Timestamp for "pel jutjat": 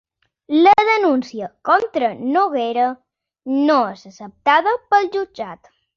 4.95-5.75